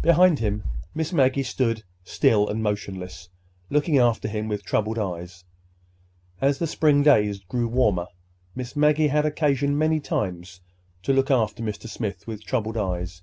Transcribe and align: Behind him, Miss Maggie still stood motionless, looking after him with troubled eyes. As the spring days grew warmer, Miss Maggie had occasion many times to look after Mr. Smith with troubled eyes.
Behind 0.00 0.38
him, 0.38 0.64
Miss 0.94 1.12
Maggie 1.12 1.42
still 1.42 1.74
stood 2.02 2.56
motionless, 2.56 3.28
looking 3.68 3.98
after 3.98 4.26
him 4.26 4.48
with 4.48 4.64
troubled 4.64 4.98
eyes. 4.98 5.44
As 6.40 6.58
the 6.58 6.66
spring 6.66 7.02
days 7.02 7.40
grew 7.40 7.68
warmer, 7.68 8.06
Miss 8.54 8.74
Maggie 8.74 9.08
had 9.08 9.26
occasion 9.26 9.76
many 9.76 10.00
times 10.00 10.62
to 11.02 11.12
look 11.12 11.30
after 11.30 11.62
Mr. 11.62 11.90
Smith 11.90 12.26
with 12.26 12.42
troubled 12.42 12.78
eyes. 12.78 13.20